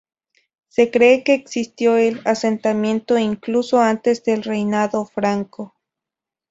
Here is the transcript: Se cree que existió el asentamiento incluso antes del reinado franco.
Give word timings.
Se 0.67 0.89
cree 0.89 1.23
que 1.23 1.35
existió 1.35 1.95
el 1.95 2.21
asentamiento 2.25 3.19
incluso 3.19 3.79
antes 3.79 4.23
del 4.23 4.41
reinado 4.41 5.05
franco. 5.05 5.75